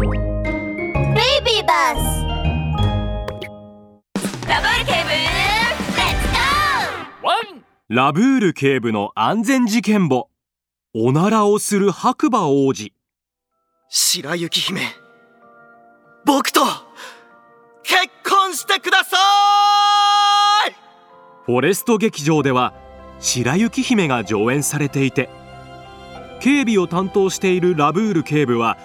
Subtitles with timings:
[0.00, 2.24] ビーバス
[4.46, 10.28] ラブール警部レッツゴーワンラブール警部の安全事件簿。
[10.94, 12.92] おならをする白馬王子。
[13.88, 14.82] 白雪姫。
[16.24, 16.60] 僕と
[17.82, 19.16] 結婚してくださ
[20.68, 20.74] い!
[21.44, 22.72] フォレスト劇場では
[23.18, 25.28] 白雪姫が上演されていて
[26.40, 28.78] 警備を担当しているラブール警部は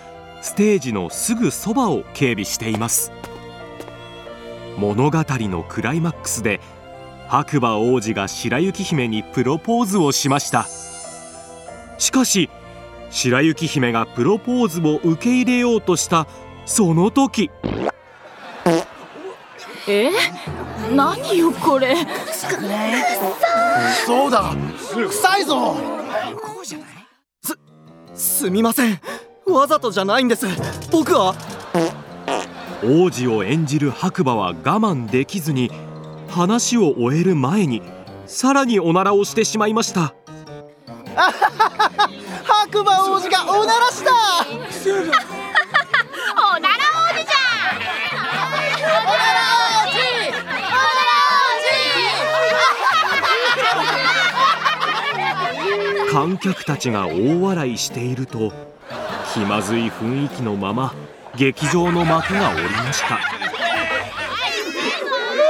[0.44, 3.14] ステージのすぐそばを警備しています。
[4.78, 6.60] 物語のクライマックスで
[7.30, 10.68] 白馬王子が白雪姫にプロポーズをしました。
[11.98, 12.50] しかし
[13.10, 16.28] 白雪姫がプロポーズを受け入れようとした
[16.66, 17.50] その時。
[19.88, 20.10] え？
[20.94, 21.96] 何よこれ。
[24.06, 24.54] そうだ。
[25.08, 25.78] 臭いぞ。
[28.14, 29.00] すみません
[29.46, 30.48] わざとじゃないんです。
[30.92, 31.36] 僕は。
[32.84, 35.72] 王子を演じる白馬は我慢できずに
[36.30, 37.82] 話を終える前に
[38.26, 40.14] さらにおならをしてしまいました。
[42.44, 44.12] 白馬王子がおならした。
[46.36, 47.84] おなら王子じゃん。
[48.90, 49.44] おなら
[56.12, 58.54] 観客たちが大笑いしていると
[59.34, 60.94] 気まずい雰囲気のまま
[61.36, 63.20] 劇場の幕が下りました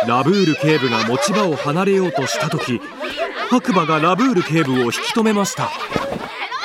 [0.07, 2.81] ラブール警部が持ち場を離れようとした時
[3.49, 5.69] 白馬がラブール警部を引き止めました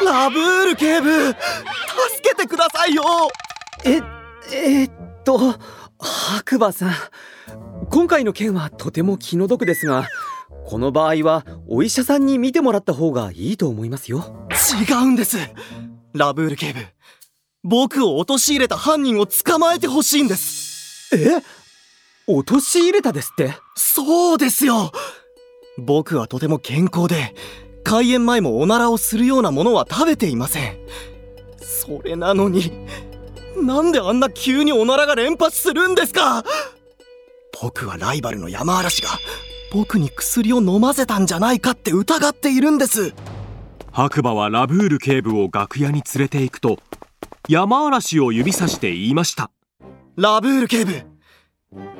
[0.05, 1.37] ラブール警部助
[2.23, 3.03] けてくださいよ
[3.85, 3.97] え、
[4.53, 5.39] えーっと、
[5.99, 6.93] 白馬さん。
[7.91, 10.09] 今回の件はとても気の毒ですが、
[10.67, 14.49] この場合はお医者さんに見てもらった方がいいと思いますよ。
[14.51, 15.39] 違うんです
[16.15, 16.81] ラブール警部。
[17.65, 21.15] 僕を陥れた犯人を捕まえてほしいんです。
[21.15, 21.43] え？
[22.27, 23.55] 陥れたですって？
[23.77, 24.93] そうですよ。
[25.77, 27.35] 僕はとても健康で
[27.85, 30.77] 開演前もおならをするようなものは食べていません。
[31.61, 32.73] それなのに
[33.57, 36.45] なんであんな急におならが連発するんですか？
[37.61, 39.09] 僕はライバルの山嵐が
[39.73, 43.13] 僕に薬を飲ませたんじゃないかって疑っているんです
[43.99, 46.79] 白馬はラブール警部を楽屋に連れて行くと
[47.49, 49.51] 山嵐を指さして言いました。
[50.15, 50.93] ラブール警部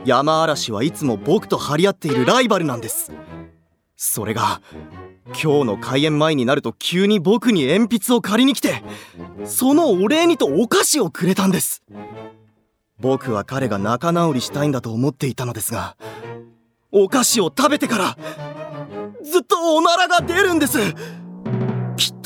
[0.05, 3.11] 山嵐はいつも僕と張り合っているライバルなんです。
[3.97, 4.61] それが
[5.27, 8.85] 今日の開演前になると急に僕に鉛筆を借りに来て
[9.45, 11.83] そのお礼にとお菓子をくれたんです。
[13.01, 15.97] 僕は彼が仲直りしたいんだと思っていたのですが
[16.93, 18.19] お菓子を食べてから
[19.25, 20.79] ずっとおならが出るんです。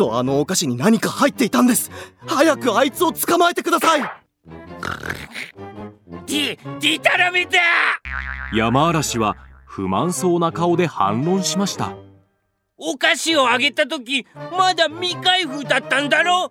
[0.03, 1.93] とあのお菓子に何か入っていたんです。
[2.27, 4.01] 早くあいつを捕まえてください。
[6.27, 7.61] ディディタラメだ。
[8.53, 11.95] 山嵐は不満そうな顔で反論しました。
[12.77, 16.51] お菓子をあげた時まだ未開封だったんだろ？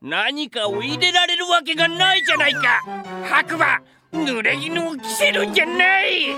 [0.00, 2.82] 何かを入れられるわけがないじゃないか。
[3.28, 6.36] 白馬濡れ衣を着せるんじゃない。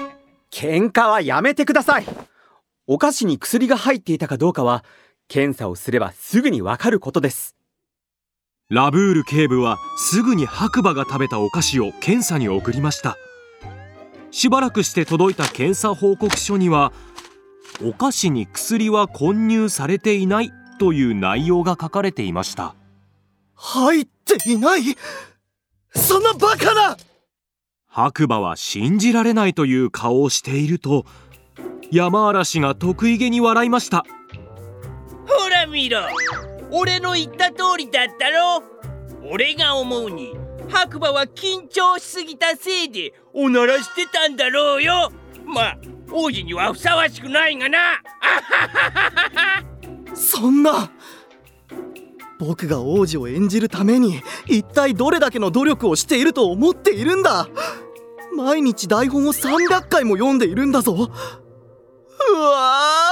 [0.50, 2.06] 喧嘩はやめてください。
[2.86, 4.84] お菓子に薬が入っていたかどうかは
[5.28, 7.56] 検査をすればすぐにわかることです。
[8.70, 13.16] ラブール警部はすぐに白馬が食べたお菓子を検査に送りました。
[14.30, 16.92] しばらくして届いた検査報告書には
[17.82, 22.74] お菓子に薬は混入されていないという内容が書かれていました。
[23.54, 24.82] 入っていない。
[25.94, 26.96] そんなバカな！
[27.86, 31.06] 白馬は信じられないという顔をしていると
[31.92, 34.04] 山嵐が得意げに笑いました
[35.74, 35.98] 見ろ。
[36.70, 38.62] 俺の言った通りだったろ。
[39.30, 40.34] 俺が思うに
[40.68, 45.12] 白馬は緊張しすぎたせいでおならしてたんだろうよ。
[45.44, 45.78] まあ
[46.12, 47.78] 王子にはふさわしくないがな。
[50.14, 50.92] そんな
[52.38, 57.48] 僕が王子を演じるために一体どれだけの努力をしていると思っているんだ。
[58.36, 60.92] 毎日台本を300回も読んでいるんだぞ。
[60.92, 63.03] うわ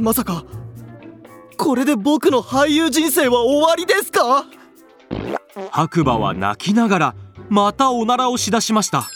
[0.00, 0.44] まさか
[1.58, 4.46] これで僕の俳優人生は終わりですか？
[5.70, 7.14] 白馬は泣きながら
[7.50, 9.08] またおならをしだしました。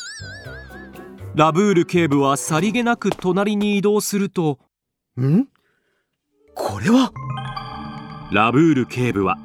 [1.35, 4.59] ラブール警部はさりげなく隣に移動すると
[5.19, 5.47] ん？
[6.55, 7.13] これは？
[8.31, 9.39] ラブール警部は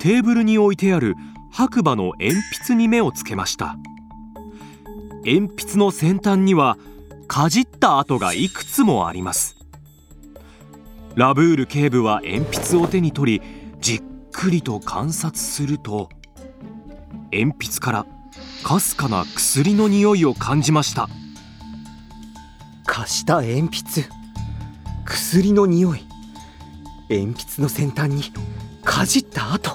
[0.00, 1.14] テーブルに置いてある
[1.52, 2.34] 白馬の鉛
[2.64, 3.76] 筆に目をつけました。
[5.24, 6.78] 鉛筆の先端には
[7.28, 9.56] かじった跡がいくつもあります
[11.14, 13.42] ラブール警部は鉛筆を手に取り
[13.80, 16.08] じっくりと観察すると
[17.32, 18.06] 鉛筆から
[18.64, 21.08] かすかな薬の匂いを感じました。
[22.86, 24.08] 貸した鉛筆。
[25.04, 26.04] 薬の匂い。
[27.10, 28.22] 鉛筆の先端に
[28.84, 29.70] かじった跡。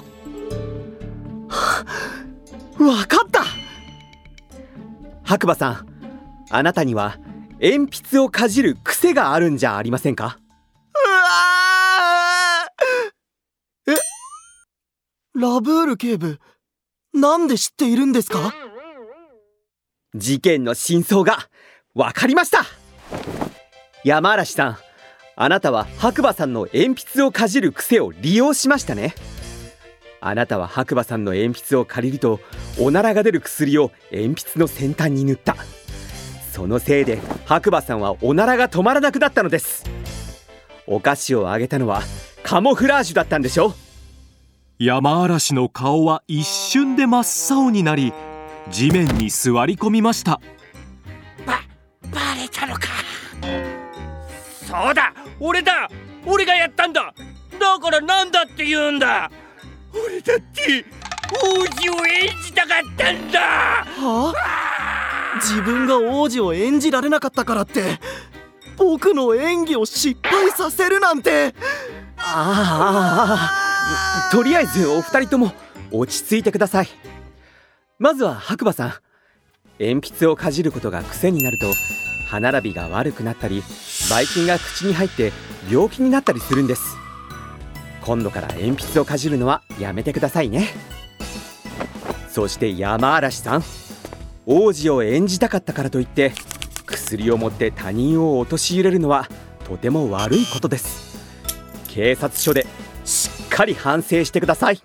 [1.48, 3.44] はあかった。
[5.22, 5.86] 白馬さん
[6.50, 7.18] あなたには
[7.60, 10.38] 鉛筆をかじる癖があるんじゃありませんか
[13.86, 13.92] え
[15.38, 16.40] ラブール警部
[17.14, 18.52] なんで知っているんですか？
[20.14, 21.38] 事件の真相が
[21.94, 22.64] わかりました。
[24.02, 24.78] 山嵐さん
[25.36, 29.14] あなたは白馬さんの鉛筆をかじる癖を利用しましたね。
[30.20, 32.40] あなたは白馬さんの鉛筆を借りると
[32.80, 35.54] おならが出る薬を鉛筆の先端に塗った。
[36.52, 39.84] そのせいで白馬さんはおならが止まらなくなったのです。
[40.88, 42.02] お菓子をあげたのは
[42.42, 43.74] カモフラージュだったんでしょ
[44.80, 48.12] 山嵐の顔は一瞬で真っ青になり
[48.70, 50.40] 地面に座り込みました。
[51.44, 51.58] バ
[52.36, 52.82] レたのか。
[54.64, 55.90] そうだ俺だ。
[56.24, 57.12] 俺がやったんだ。
[57.58, 59.28] だからなんだって言うんだ。
[59.92, 60.84] 俺だって
[61.32, 63.40] 王子を演じたかったんだ。
[63.40, 65.40] はあ？
[65.40, 67.98] 自分が王子を演じられなかったからって
[68.76, 71.52] 僕の演技を失敗させるなんて。
[72.16, 73.67] ああ
[74.30, 75.52] とりあえずお二人とも
[75.90, 76.88] 落ち着いてください。
[77.98, 78.94] まずは白馬さん。
[79.78, 81.66] 鉛筆をかじることが癖になると
[82.28, 83.62] 歯並びが悪くなったり
[84.10, 85.32] ばい菌が口に入って
[85.70, 86.96] 病気になったりするんです。
[88.02, 90.68] 今度から鉛筆をかじるのはやめてくださいね。
[92.28, 93.62] そして山嵐さん。
[94.46, 96.32] 王子を演じたかったからといって
[96.86, 99.28] 薬を持って他人を陥れるのは
[99.66, 101.18] とても悪いことです。
[101.86, 102.66] 警察署で
[103.58, 104.80] かり反省してください。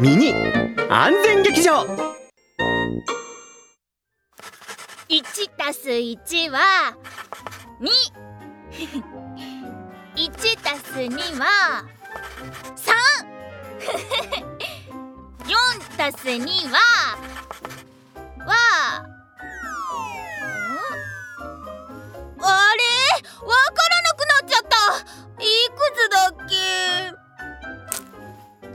[0.00, 0.32] ミニ
[0.88, 1.82] 安全劇場。
[5.10, 6.96] 1たす1は
[7.82, 7.90] 2
[10.16, 11.84] 1 たす2は
[15.58, 17.31] 34 たす2はは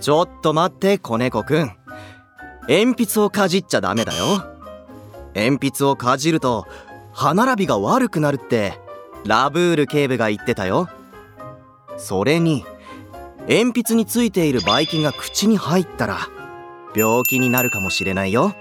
[0.08, 1.76] ちょっと待って子猫くん。
[2.70, 4.42] 鉛筆をかじっちゃダメだよ。
[5.36, 6.66] 鉛筆をかじると
[7.12, 8.80] 歯並びが悪くなるって
[9.26, 10.88] ラブール警部が言ってたよ。
[11.98, 12.64] それに
[13.50, 16.20] 鉛筆についているばい菌が口に入ったら
[16.96, 18.56] 病気になるかもしれないよ。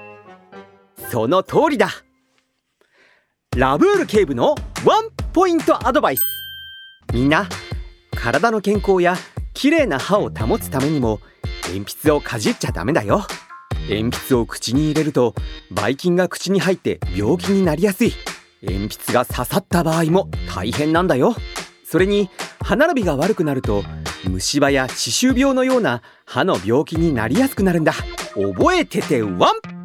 [1.12, 1.90] その通りだ。
[3.56, 6.22] ラブール警部のワンポイントアドバイス。
[7.12, 7.48] みんな
[8.16, 9.14] 体の健康や
[9.54, 11.20] 綺麗な歯を保つためにも
[11.68, 13.26] 鉛筆をかじっちゃダメだよ。
[13.88, 15.34] 鉛筆を口に入れると
[15.70, 18.12] ばい菌が口に入って病気になりやすい。
[18.62, 21.36] 鉛筆が刺さった場合も大変なんだよ。
[21.84, 22.30] それに
[22.60, 23.84] 歯並びが悪くなると
[24.28, 27.92] 虫歯や歯周病のような歯の病気になりやすくなるんだ。
[28.34, 29.75] 覚えててワン！